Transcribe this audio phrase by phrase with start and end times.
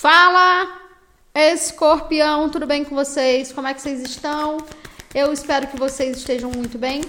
[0.00, 0.80] Fala,
[1.34, 3.52] escorpião, tudo bem com vocês?
[3.52, 4.56] Como é que vocês estão?
[5.14, 7.02] Eu espero que vocês estejam muito bem.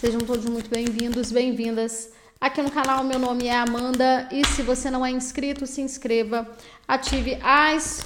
[0.00, 2.08] Sejam todos muito bem-vindos, bem-vindas.
[2.40, 6.48] Aqui no canal, meu nome é Amanda e se você não é inscrito, se inscreva,
[6.88, 8.02] ative as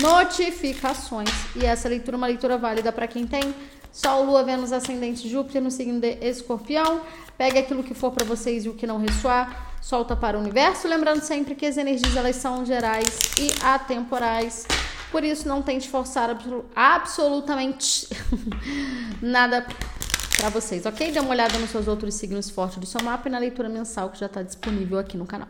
[0.00, 1.30] notificações.
[1.54, 3.54] E essa leitura é uma leitura válida para quem tem
[3.92, 7.00] Sol, Lua, Vênus, Ascendente, Júpiter no signo de Escorpião.
[7.38, 10.88] Pegue aquilo que for para vocês e o que não ressoar, solta para o universo.
[10.88, 13.06] Lembrando sempre que as energias elas são gerais
[13.38, 14.66] e atemporais.
[15.12, 16.30] Por isso, não tente forçar
[16.74, 18.08] absolutamente
[19.20, 19.64] nada
[20.36, 21.12] para vocês, ok?
[21.12, 24.08] Dê uma olhada nos seus outros signos fortes do seu mapa e na leitura mensal
[24.08, 25.48] que já está disponível aqui no canal.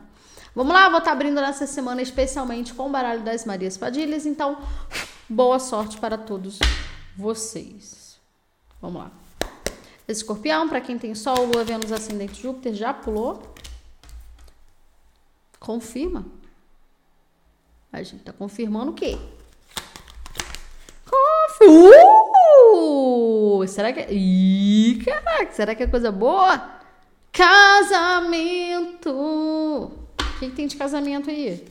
[0.54, 4.26] Vamos lá, vou estar tá abrindo nessa semana especialmente com o baralho das Marias Padilhas,
[4.26, 4.58] então
[5.28, 6.58] boa sorte para todos
[7.16, 8.18] vocês.
[8.82, 9.10] Vamos lá.
[10.06, 13.53] Escorpião, para quem tem Sol, Lua, Vênus, Ascendente, Júpiter, já pulou?
[15.64, 16.26] Confirma.
[17.90, 19.16] A gente tá confirmando o quê?
[21.62, 23.66] Uh!
[23.66, 24.00] Será que...
[24.00, 24.12] É...
[24.12, 26.70] Ih, caraca, será que é coisa boa?
[27.32, 29.10] Casamento!
[29.10, 29.90] O
[30.38, 31.66] que, que tem de casamento aí?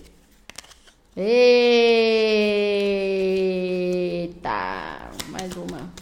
[1.16, 1.92] Eita!
[5.30, 5.94] Mais uma.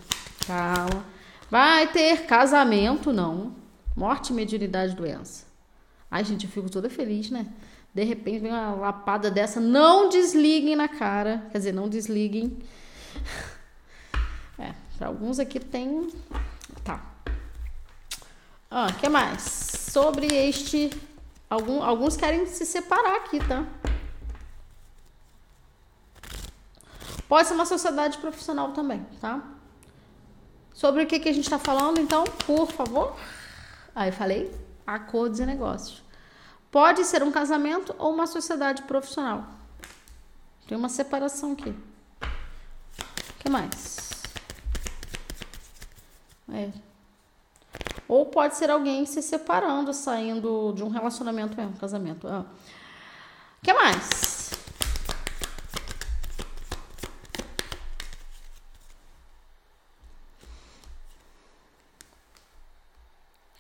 [0.48, 1.06] Calma.
[1.50, 3.54] Vai ter casamento, não.
[3.98, 5.46] Morte, mediunidade, doença.
[6.10, 7.48] Ai, gente, eu fico toda feliz, né?
[7.94, 9.60] De repente vem uma lapada dessa.
[9.60, 11.46] Não desliguem na cara.
[11.52, 12.58] Quer dizer, não desliguem.
[14.58, 16.10] É, para alguns aqui tem.
[16.84, 17.04] Tá.
[18.70, 19.42] Ah, que mais?
[19.42, 20.90] Sobre este.
[21.50, 23.66] Algum, alguns querem se separar aqui, tá?
[27.28, 29.42] Pode ser uma sociedade profissional também, tá?
[30.74, 33.16] Sobre o que, que a gente está falando, então, por favor?
[33.96, 34.54] Aí eu falei
[34.86, 36.02] acordos e negócios.
[36.72, 39.46] Pode ser um casamento ou uma sociedade profissional.
[40.66, 41.70] Tem uma separação aqui.
[41.70, 44.10] O que mais?
[46.50, 46.72] É.
[48.08, 52.26] Ou pode ser alguém se separando, saindo de um relacionamento mesmo, um casamento.
[52.26, 52.46] O ah.
[53.62, 54.52] que mais?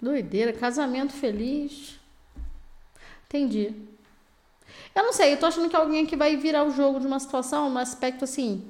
[0.01, 2.00] Doideira, casamento feliz.
[3.31, 3.73] Entendi.
[4.93, 7.17] Eu não sei, eu tô achando que alguém aqui vai virar o jogo de uma
[7.17, 8.69] situação, um aspecto assim.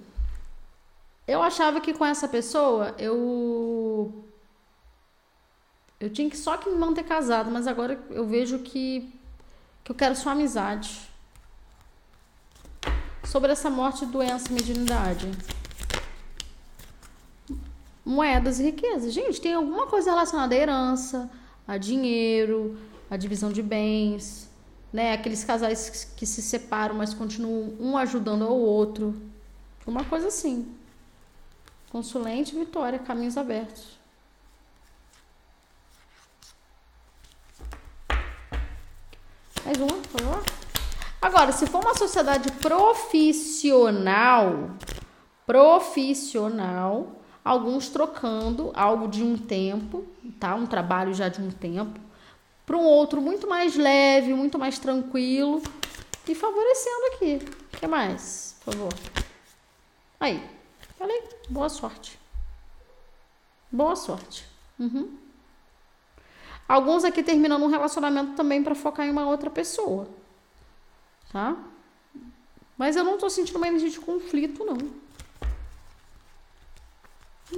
[1.27, 4.23] Eu achava que com essa pessoa eu.
[5.99, 9.11] Eu tinha que só que me manter casado, mas agora eu vejo que.
[9.83, 11.09] que eu quero sua amizade.
[13.23, 15.27] Sobre essa morte, doença e mediunidade
[18.03, 19.13] moedas e riquezas.
[19.13, 21.29] Gente, tem alguma coisa relacionada à herança,
[21.67, 22.77] a dinheiro,
[23.09, 24.50] a divisão de bens,
[24.91, 25.13] né?
[25.13, 29.15] Aqueles casais que se separam, mas continuam um ajudando ao outro.
[29.85, 30.73] Uma coisa assim.
[31.91, 33.99] Consulente Vitória, caminhos abertos.
[39.65, 40.43] Mais uma, por favor.
[41.21, 43.51] Agora, se for uma sociedade profissional,
[45.45, 50.03] profissional, alguns trocando algo de um tempo,
[50.39, 50.55] tá?
[50.55, 51.99] Um trabalho já de um tempo,
[52.65, 55.61] para um outro muito mais leve, muito mais tranquilo
[56.27, 57.39] e favorecendo aqui.
[57.73, 58.55] O que mais?
[58.63, 58.93] Por favor.
[60.19, 60.47] Aí,
[60.97, 62.19] falei, boa sorte.
[63.71, 64.45] Boa sorte.
[64.79, 65.17] Uhum.
[66.67, 70.07] Alguns aqui terminando um relacionamento também para focar em uma outra pessoa,
[71.31, 71.57] tá?
[72.77, 74.77] Mas eu não tô sentindo uma energia de conflito, não.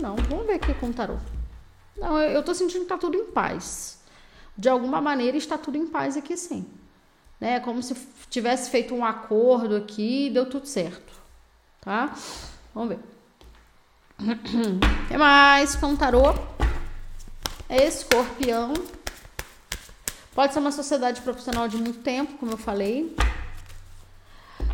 [0.01, 1.17] Não, vamos ver aqui com o tarô.
[1.95, 3.99] Não, eu, tô sentindo que tá tudo em paz.
[4.57, 6.65] De alguma maneira está tudo em paz aqui sim.
[7.39, 7.59] Né?
[7.59, 7.95] Como se
[8.29, 11.13] tivesse feito um acordo aqui e deu tudo certo.
[11.81, 12.15] Tá?
[12.73, 12.99] Vamos ver.
[15.07, 16.33] Que mais com tarô?
[17.69, 18.73] Escorpião.
[20.33, 23.15] Pode ser uma sociedade profissional de muito tempo, como eu falei.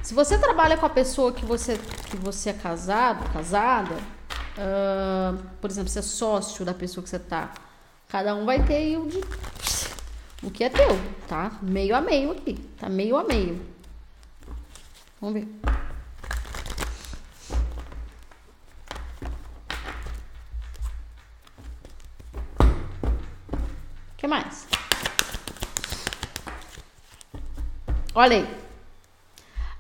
[0.04, 1.78] Se você trabalha com a pessoa que você,
[2.10, 3.96] que você é casado, casada,
[4.60, 7.54] Uh, por exemplo, ser sócio da pessoa que você tá.
[8.10, 9.22] Cada um vai ter o, de,
[10.42, 10.88] o que é teu,
[11.28, 11.58] tá?
[11.62, 12.54] Meio a meio aqui.
[12.78, 13.66] Tá meio a meio.
[15.20, 15.48] Vamos ver.
[24.14, 24.68] O que mais?
[28.14, 28.60] Olha aí.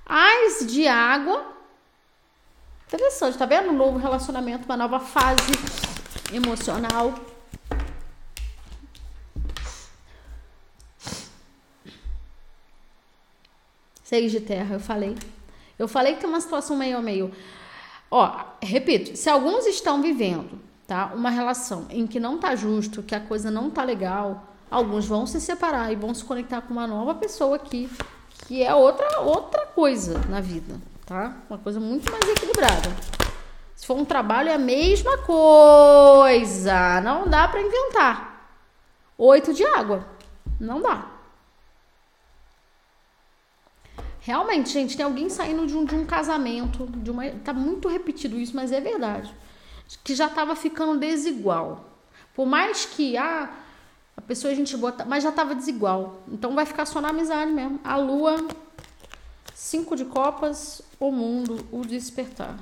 [0.05, 1.59] Ais de água
[2.91, 3.69] Interessante, tá vendo?
[3.69, 5.51] Um novo relacionamento, uma nova fase
[6.33, 7.13] emocional.
[14.09, 15.15] Seis de terra, eu falei.
[15.77, 17.31] Eu falei que tem uma situação meio a meio.
[18.09, 23.13] Ó, repito, se alguns estão vivendo, tá, uma relação em que não tá justo, que
[23.13, 26.87] a coisa não tá legal, alguns vão se separar e vão se conectar com uma
[26.87, 27.87] nova pessoa aqui,
[28.47, 30.73] que é outra outra coisa na vida,
[31.05, 31.37] tá?
[31.47, 32.89] Uma coisa muito mais equilibrada.
[33.75, 38.57] Se for um trabalho é a mesma coisa, não dá para inventar.
[39.19, 40.03] Oito de água,
[40.59, 41.18] não dá.
[44.21, 48.37] Realmente, gente, tem alguém saindo de um, de um casamento, de uma, tá muito repetido
[48.37, 49.33] isso, mas é verdade.
[50.03, 51.85] Que já tava ficando desigual.
[52.35, 53.49] Por mais que ah,
[54.15, 56.21] a pessoa a gente bota, mas já tava desigual.
[56.27, 57.79] Então vai ficar só na amizade mesmo.
[57.83, 58.45] A lua,
[59.55, 62.57] cinco de copas, o mundo, o despertar.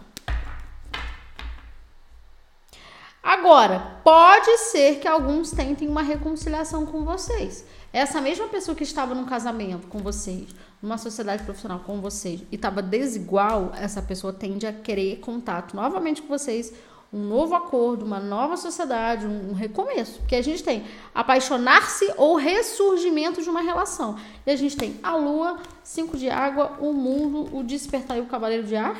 [3.28, 7.66] Agora, pode ser que alguns tentem uma reconciliação com vocês.
[7.92, 12.56] Essa mesma pessoa que estava num casamento com vocês, numa sociedade profissional com vocês, e
[12.56, 16.74] estava desigual, essa pessoa tende a querer contato novamente com vocês,
[17.12, 20.20] um novo acordo, uma nova sociedade, um recomeço.
[20.20, 24.18] Porque a gente tem apaixonar-se ou ressurgimento de uma relação.
[24.46, 28.28] E a gente tem a lua, cinco de água, o mundo, o despertar e o
[28.28, 28.96] cavaleiro de ar,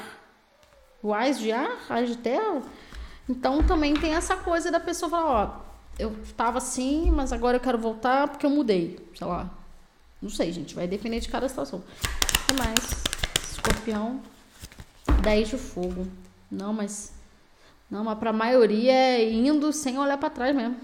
[1.02, 2.62] o ás de ar, ás de terra.
[3.30, 5.68] Então também tem essa coisa da pessoa falar, ó,
[6.00, 9.00] eu tava assim, mas agora eu quero voltar porque eu mudei.
[9.16, 9.50] Sei lá.
[10.22, 10.74] Não sei, gente.
[10.74, 11.84] Vai depender de cada situação.
[12.48, 13.04] Que mais?
[13.52, 14.22] Escorpião.
[15.22, 16.08] 10 de fogo.
[16.50, 17.14] Não, mas.
[17.90, 20.78] Não, mas pra maioria é indo sem olhar para trás mesmo.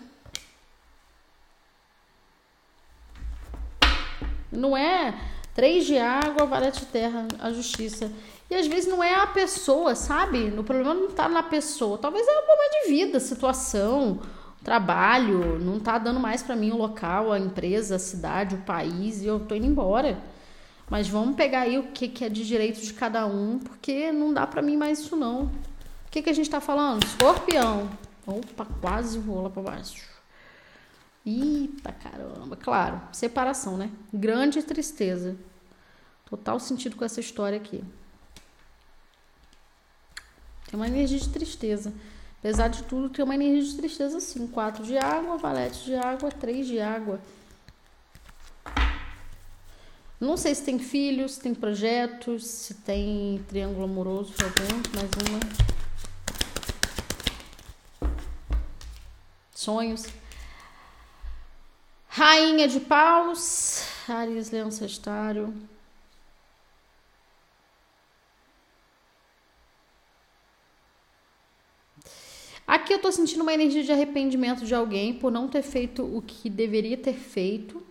[4.51, 5.13] Não é
[5.53, 8.11] três de água, vara de terra, a justiça.
[8.53, 10.53] E às vezes não é a pessoa, sabe?
[10.55, 11.97] O problema não tá na pessoa.
[11.97, 14.19] Talvez é o momento de vida, situação
[14.63, 19.23] trabalho, não tá dando mais para mim o local, a empresa, a cidade, o país
[19.23, 20.21] e eu tô indo embora.
[20.87, 24.31] Mas vamos pegar aí o que, que é de direito de cada um, porque não
[24.31, 25.45] dá para mim mais isso não.
[25.45, 25.51] O
[26.11, 27.03] que, que a gente tá falando?
[27.03, 27.89] Escorpião.
[28.27, 30.07] Opa, quase lá para baixo.
[31.25, 33.89] Eita caramba, claro, separação, né?
[34.13, 35.35] Grande tristeza.
[36.29, 37.83] Total sentido com essa história aqui.
[40.73, 41.93] Tem uma energia de tristeza.
[42.39, 44.47] Apesar de tudo, tem uma energia de tristeza assim.
[44.47, 47.21] Quatro de água, valete de água, três de água.
[50.19, 55.11] Não sei se tem filhos, se tem projetos, se tem triângulo amoroso para alguns, mais
[55.29, 55.39] uma.
[59.53, 60.07] Sonhos.
[62.07, 65.53] Rainha de paus, Ares, Leão, Sagitário.
[72.73, 76.21] Aqui eu tô sentindo uma energia de arrependimento de alguém por não ter feito o
[76.21, 77.83] que deveria ter feito.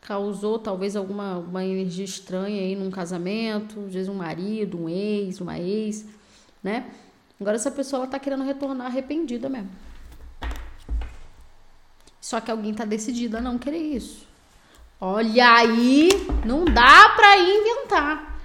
[0.00, 5.42] Causou talvez alguma uma energia estranha aí num casamento, às vezes um marido, um ex,
[5.42, 6.06] uma ex,
[6.62, 6.90] né?
[7.38, 9.68] Agora essa pessoa ela tá querendo retornar arrependida mesmo.
[12.18, 14.26] Só que alguém tá decidida a não querer isso.
[14.98, 16.08] Olha aí,
[16.46, 18.40] não dá para inventar.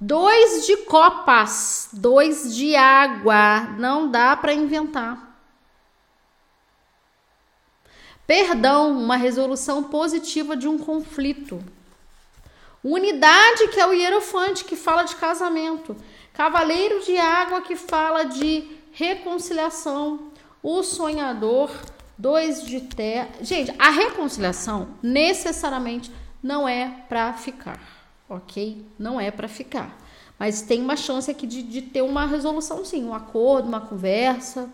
[0.00, 5.27] Dois de copas, dois de água, não dá para inventar.
[8.28, 11.58] Perdão, uma resolução positiva de um conflito.
[12.84, 15.96] Unidade, que é o hierofante, que fala de casamento.
[16.32, 20.30] Cavaleiro de água, que fala de reconciliação.
[20.62, 21.72] O sonhador,
[22.16, 23.30] dois de terra.
[23.40, 28.84] Gente, a reconciliação necessariamente não é para ficar ok?
[28.98, 29.96] Não é para ficar.
[30.38, 34.68] Mas tem uma chance aqui de, de ter uma resolução, sim, um acordo, uma conversa.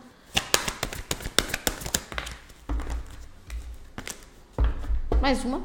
[5.25, 5.65] Mais uma.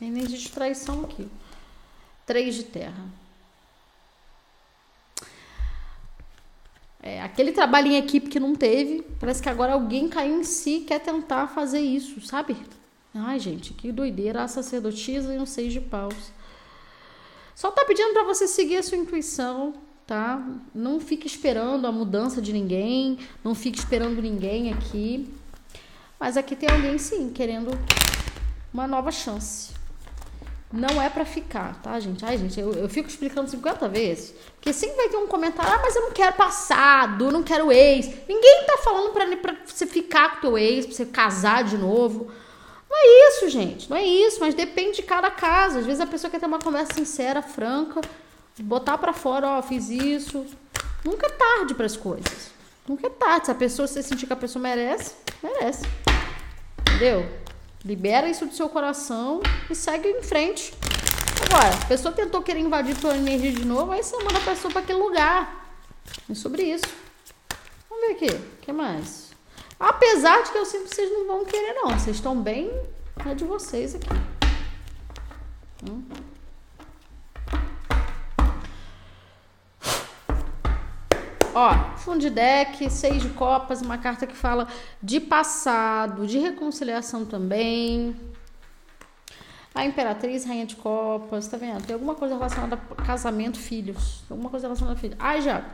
[0.00, 1.28] Energia de traição aqui.
[2.24, 3.04] Três de terra.
[7.02, 10.86] É, aquele trabalho em equipe que não teve, parece que agora alguém caiu em si
[10.88, 12.56] quer tentar fazer isso, sabe?
[13.14, 14.42] Ai, gente, que doideira.
[14.42, 16.32] A sacerdotisa e um seis de paus.
[17.54, 19.74] Só tá pedindo para você seguir a sua intuição,
[20.06, 20.42] tá?
[20.74, 25.30] Não fique esperando a mudança de ninguém, não fique esperando ninguém aqui.
[26.18, 27.78] Mas aqui tem alguém sim querendo
[28.72, 29.74] uma nova chance.
[30.72, 32.24] Não é para ficar, tá, gente?
[32.24, 34.34] Ai, gente, eu, eu fico explicando 50 vezes.
[34.56, 38.06] Porque sempre vai ter um comentário, ah, mas eu não quero passado, não quero ex.
[38.28, 42.30] Ninguém tá falando pra, pra você ficar com teu ex, pra você casar de novo.
[42.90, 43.88] Não é isso, gente.
[43.88, 45.78] Não é isso, mas depende de cada caso.
[45.78, 48.00] Às vezes a pessoa quer ter uma conversa sincera, franca,
[48.58, 50.44] botar para fora, ó, fiz isso.
[51.04, 52.50] Nunca é tarde para as coisas.
[52.88, 53.46] Nunca é tarde.
[53.46, 55.84] Se a pessoa se sentir que a pessoa merece, merece.
[56.96, 57.28] Entendeu?
[57.84, 60.72] Libera isso do seu coração e segue em frente.
[61.44, 64.72] Agora, a pessoa tentou querer invadir tua energia de novo, aí você manda a pessoa
[64.72, 65.76] para aquele lugar.
[66.30, 66.86] É sobre isso.
[67.90, 68.34] Vamos ver aqui.
[68.34, 69.30] O que mais?
[69.78, 71.90] Apesar de que eu sinto que vocês não vão querer, não.
[71.90, 72.72] Vocês estão bem
[73.22, 74.08] na de vocês aqui.
[75.86, 76.02] Hum.
[81.58, 84.68] Ó, fundo de deck, seis de copas, uma carta que fala
[85.02, 88.14] de passado, de reconciliação também.
[89.74, 91.86] A Imperatriz, Rainha de Copas, tá vendo?
[91.86, 94.22] Tem alguma coisa relacionada a casamento, filhos.
[94.28, 95.16] Alguma coisa relacionada a filhos.
[95.18, 95.64] Ai, já.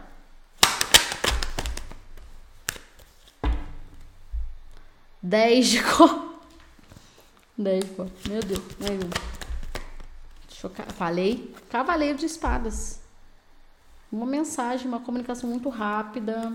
[5.21, 6.31] Dez de copas.
[7.59, 8.13] De copas.
[8.29, 8.61] Meu Deus.
[8.81, 9.11] Um.
[10.49, 10.95] Deixa eu...
[10.95, 11.53] Falei.
[11.69, 13.02] Cavaleiro de espadas
[14.13, 16.53] uma mensagem, uma comunicação muito rápida.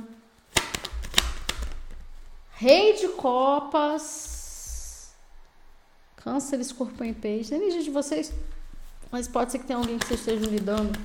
[2.52, 5.16] Rei de copas.
[6.18, 7.52] Câncer, escorpião e peixe.
[7.52, 8.32] Nem energia de vocês,
[9.12, 10.98] mas pode ser que tenha alguém que vocês estejam lidando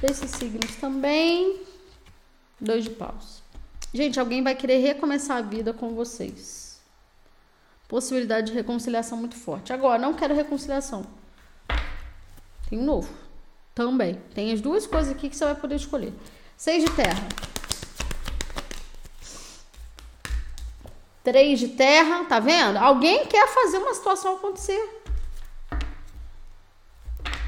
[0.00, 1.60] desses signos também.
[2.60, 3.42] Dois de paus.
[3.92, 6.80] Gente, alguém vai querer recomeçar a vida com vocês.
[7.88, 9.72] Possibilidade de reconciliação muito forte.
[9.72, 11.04] Agora, não quero reconciliação.
[12.68, 13.23] Tem um novo.
[13.74, 14.20] Também.
[14.34, 16.12] Tem as duas coisas aqui que você vai poder escolher.
[16.56, 17.28] Seis de terra.
[21.24, 22.76] Três de terra, tá vendo?
[22.76, 25.02] Alguém quer fazer uma situação acontecer.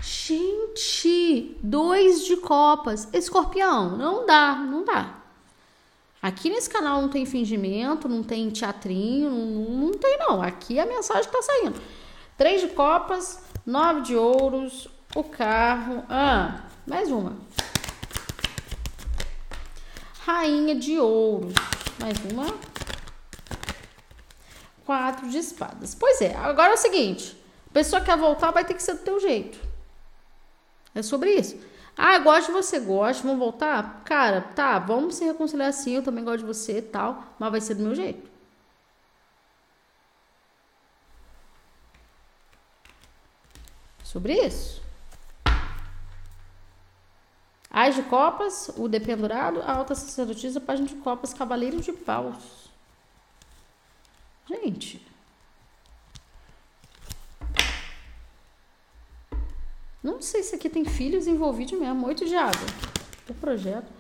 [0.03, 3.09] Gente, dois de copas.
[3.13, 5.15] Escorpião, não dá, não dá.
[6.21, 10.43] Aqui nesse canal não tem fingimento, não tem teatrinho, não, não tem não.
[10.43, 11.81] Aqui a mensagem tá saindo.
[12.37, 16.05] Três de copas, nove de ouros, o carro.
[16.11, 17.37] Ah, mais uma.
[20.25, 21.55] Rainha de ouros.
[21.99, 22.55] Mais uma.
[24.85, 25.95] Quatro de espadas.
[25.95, 27.37] Pois é, agora é o seguinte.
[27.71, 29.59] A pessoa quer voltar, vai ter que ser do teu jeito.
[30.95, 31.59] É sobre isso.
[31.97, 34.03] Ah, gosto de você, gosto, vamos voltar?
[34.05, 37.61] Cara, tá, vamos se reconciliar assim, eu também gosto de você e tal, mas vai
[37.61, 38.31] ser do meu jeito.
[44.05, 44.86] Sobre isso.
[47.71, 52.71] As de copas, o dependurado, a alta sacerdotisa, página de copas, cavaleiro de paus.
[54.49, 55.07] Gente.
[60.03, 62.07] Não sei se aqui tem filhos envolvidos mesmo.
[62.07, 62.67] Oito de água.
[63.29, 63.93] O projeto.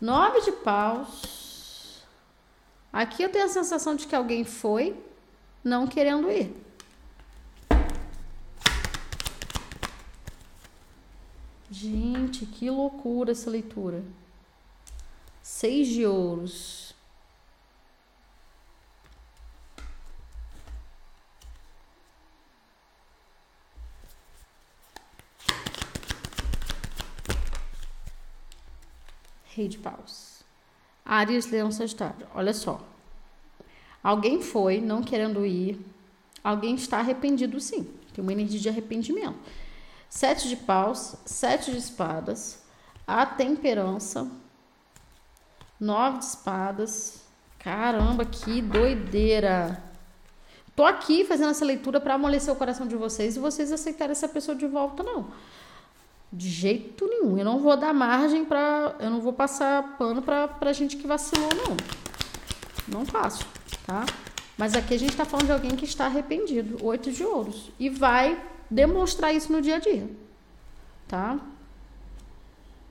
[0.00, 2.04] Nove de paus.
[2.92, 4.96] Aqui eu tenho a sensação de que alguém foi
[5.62, 6.54] não querendo ir.
[11.70, 14.02] Gente, que loucura essa leitura.
[15.42, 16.94] Seis de ouros.
[29.54, 30.42] Rei de paus.
[31.04, 32.26] Ares, Leão, Sagitário.
[32.34, 32.80] Olha só.
[34.02, 35.78] Alguém foi não querendo ir.
[36.42, 37.84] Alguém está arrependido, sim.
[38.14, 39.38] Tem uma energia de arrependimento
[40.08, 42.62] sete de paus, sete de espadas,
[43.06, 44.30] a temperança,
[45.78, 47.22] nove de espadas.
[47.58, 49.82] Caramba, que doideira!
[50.78, 54.28] Tô aqui fazendo essa leitura para amolecer o coração de vocês e vocês aceitarem essa
[54.28, 55.26] pessoa de volta, não.
[56.32, 57.36] De jeito nenhum.
[57.36, 58.94] Eu não vou dar margem para.
[59.00, 61.76] Eu não vou passar pano pra, pra gente que vacilou, não.
[62.86, 63.44] Não faço,
[63.84, 64.06] tá?
[64.56, 66.78] Mas aqui a gente tá falando de alguém que está arrependido.
[66.84, 67.72] Oito de ouros.
[67.76, 70.08] E vai demonstrar isso no dia a dia,
[71.06, 71.38] tá?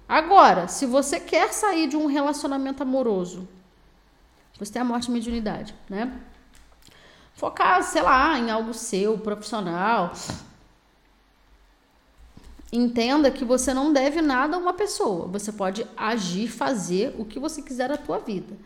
[0.07, 3.47] Agora, se você quer sair de um relacionamento amoroso,
[4.57, 6.19] você tem a morte de mediunidade, né?
[7.35, 10.13] Focar, sei lá, em algo seu, profissional.
[12.71, 15.27] Entenda que você não deve nada a uma pessoa.
[15.27, 18.57] Você pode agir, fazer o que você quiser na tua vida.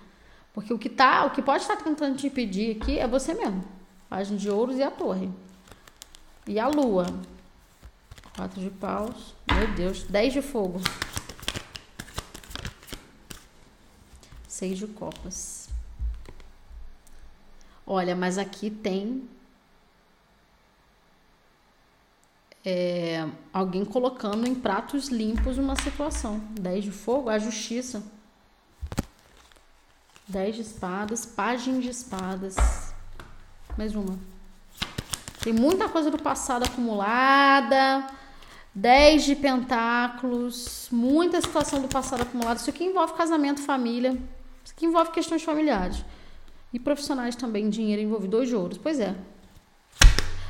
[0.54, 3.64] Porque o que tá, o que pode estar tentando te impedir aqui é você mesmo.
[4.10, 5.30] Página de ouros e a torre.
[6.52, 7.06] E a lua.
[8.36, 9.34] Quatro de paus.
[9.50, 10.04] Meu Deus.
[10.04, 10.82] Dez de fogo.
[14.50, 15.70] Seis de copas.
[17.88, 19.30] Olha, mas aqui tem
[22.66, 26.40] é, alguém colocando em pratos limpos uma situação.
[26.60, 28.04] Dez de fogo, a justiça.
[30.28, 32.58] Dez de espadas, página de espadas.
[33.78, 34.41] Mais uma.
[35.42, 38.08] Tem muita coisa do passado acumulada.
[38.74, 42.60] 10 de pentáculos, muita situação do passado acumulada.
[42.60, 44.12] Isso aqui envolve casamento, família.
[44.64, 46.06] Isso aqui envolve questões familiares.
[46.72, 48.38] E profissionais também, dinheiro envolvido.
[48.38, 48.78] Dois de ouros.
[48.78, 49.14] Pois é.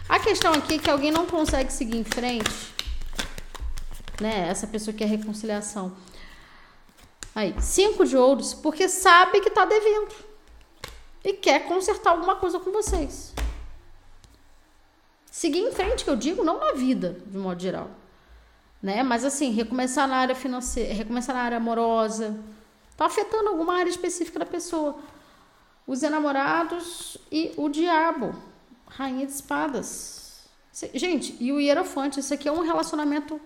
[0.08, 2.72] A questão aqui é que alguém não consegue seguir em frente
[4.22, 4.48] né?
[4.48, 5.92] Essa pessoa que é reconciliação.
[7.34, 10.14] Aí, cinco de ouros, porque sabe que tá devendo
[11.24, 13.34] e quer consertar alguma coisa com vocês.
[15.32, 17.90] Seguir em frente, que eu digo, não na vida, de modo geral.
[18.84, 19.02] Né?
[19.02, 22.38] Mas assim, recomeçar na área financeira, recomeçar na área amorosa,
[22.98, 25.00] tá afetando alguma área específica da pessoa.
[25.88, 28.36] Os enamorados e o diabo,
[28.86, 30.50] rainha de espadas.
[30.94, 33.40] Gente, e o hierofante, isso aqui é um relacionamento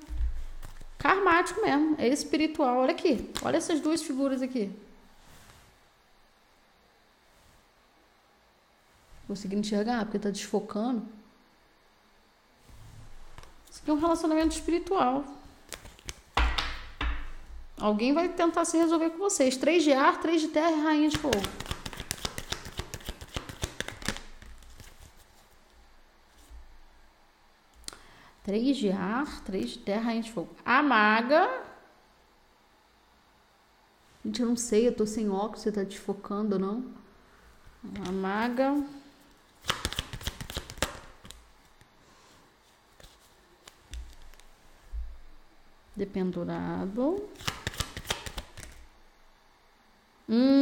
[0.98, 2.80] karmático mesmo, é espiritual.
[2.80, 4.72] Olha aqui, olha essas duas figuras aqui.
[9.28, 11.15] Conseguindo enxergar, porque tá desfocando.
[13.88, 15.24] É um relacionamento espiritual.
[17.78, 19.58] Alguém vai tentar se resolver com vocês.
[19.58, 21.42] Três de ar, três de terra e rainha de fogo.
[28.44, 30.50] Três de ar, três de terra, rainha de fogo.
[30.66, 31.64] A maga.
[34.24, 36.86] Gente, eu não sei, eu tô sem óculos, você tá desfocando ou não?
[38.08, 38.84] A maga.
[45.96, 47.30] Dependurado.
[50.28, 50.58] Hum.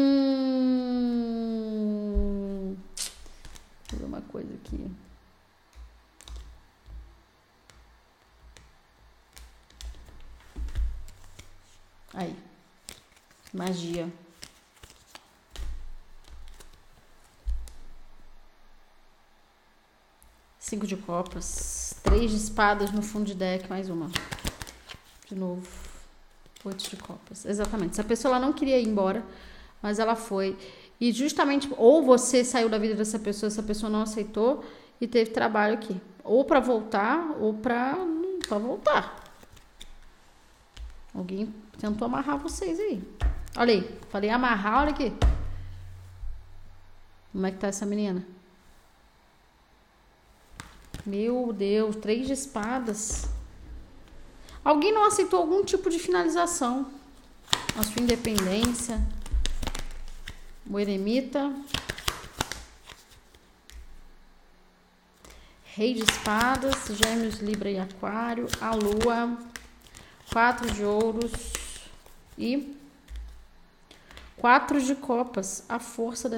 [3.90, 4.92] Vou ver uma coisa aqui.
[12.14, 12.36] Aí.
[13.52, 14.08] Magia.
[20.60, 21.96] Cinco de copas.
[22.04, 24.12] Três de espadas no fundo de deck, mais uma.
[25.34, 25.68] De novo.
[26.64, 27.44] Oito de copas.
[27.44, 27.96] Exatamente.
[27.96, 29.26] Se a pessoa ela não queria ir embora,
[29.82, 30.56] mas ela foi.
[31.02, 34.64] E justamente, ou você saiu da vida dessa pessoa, essa pessoa não aceitou
[35.02, 36.00] e teve trabalho aqui.
[36.24, 37.98] Ou para voltar, ou para
[38.48, 39.24] pra voltar.
[41.16, 43.04] Alguém tentou amarrar vocês aí.
[43.58, 44.00] Olha aí.
[44.10, 45.12] Falei amarrar, olha aqui.
[47.32, 48.24] Como é que tá essa menina?
[51.04, 53.28] Meu Deus, três de espadas.
[54.64, 56.90] Alguém não aceitou algum tipo de finalização.
[57.78, 59.02] A sua independência.
[60.70, 61.54] O eremita.
[65.66, 68.48] Rei de espadas, gêmeos, libra e aquário.
[68.62, 69.38] A lua.
[70.32, 71.32] Quatro de ouros.
[72.38, 72.78] E
[74.38, 75.64] quatro de copas.
[75.68, 76.38] A força da...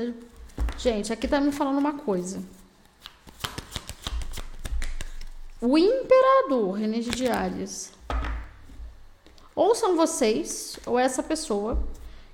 [0.77, 2.41] Gente, aqui tá me falando uma coisa.
[5.61, 7.91] O imperador, René de Diárias.
[9.55, 11.81] Ou são vocês, ou essa pessoa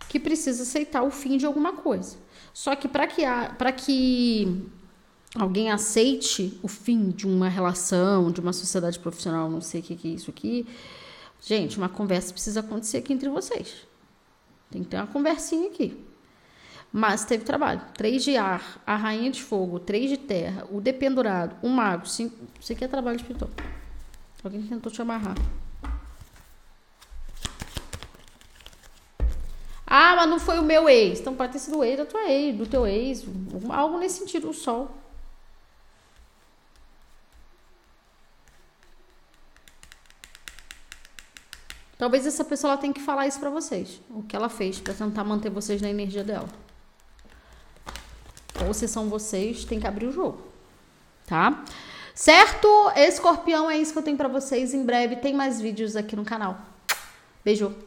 [0.10, 2.17] que precisa aceitar o fim de alguma coisa.
[2.53, 3.23] Só que para que,
[3.77, 4.67] que
[5.36, 9.95] alguém aceite o fim de uma relação, de uma sociedade profissional, não sei o que,
[9.95, 10.67] que é isso aqui,
[11.39, 13.88] gente, uma conversa precisa acontecer aqui entre vocês.
[14.69, 15.97] Tem que ter uma conversinha aqui.
[16.91, 17.81] Mas teve trabalho.
[17.93, 22.05] Três de ar, a rainha de fogo, três de terra, o dependurado, o mago.
[22.07, 22.36] Cinco...
[22.60, 23.49] Isso aqui é trabalho espiritual.
[24.43, 25.36] Alguém tentou te amarrar.
[29.93, 31.19] Ah, mas não foi o meu ex.
[31.19, 33.25] Então pode ter sido o ex da tua ex, do teu ex.
[33.69, 34.89] Algo nesse sentido, o sol.
[41.97, 43.99] Talvez essa pessoa tenha que falar isso para vocês.
[44.10, 46.47] O que ela fez para tentar manter vocês na energia dela.
[48.65, 50.41] Ou se são vocês, tem que abrir o jogo.
[51.27, 51.65] Tá?
[52.15, 52.67] Certo?
[52.95, 54.73] Escorpião é isso que eu tenho para vocês.
[54.73, 56.58] Em breve tem mais vídeos aqui no canal.
[57.43, 57.75] Beijo.